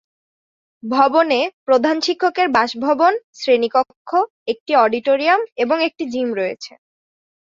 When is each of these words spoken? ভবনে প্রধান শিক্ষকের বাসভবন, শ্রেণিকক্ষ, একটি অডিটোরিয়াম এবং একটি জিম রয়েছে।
ভবনে 0.83 1.39
প্রধান 1.65 1.97
শিক্ষকের 2.01 2.47
বাসভবন, 2.49 3.13
শ্রেণিকক্ষ, 3.33 4.09
একটি 4.47 4.71
অডিটোরিয়াম 4.75 5.41
এবং 5.55 5.77
একটি 5.83 6.03
জিম 6.05 6.29
রয়েছে। 6.33 6.71